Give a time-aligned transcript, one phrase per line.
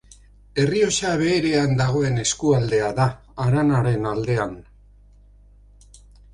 [0.61, 3.07] Errioxa Beherean dagoen eskualdea da,
[3.45, 4.59] haranaren aldean.